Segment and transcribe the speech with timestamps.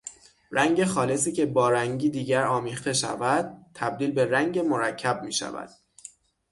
[0.51, 5.69] رنگ خالصی که بارنگی دیگر آمیخته شود تبدیل به رنگ مرکب میشود.